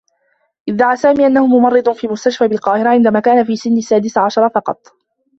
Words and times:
ادّعى 0.69 0.97
سامي 0.97 1.27
أنّه 1.27 1.47
ممرّض 1.47 1.91
في 1.91 2.07
مستشفى 2.07 2.47
بالقاهرة 2.47 2.89
عندما 2.89 3.19
كان 3.19 3.43
في 3.43 3.55
سنّ 3.55 3.77
السّادسة 3.77 4.21
عشر 4.21 4.49
فقط. 4.49 4.87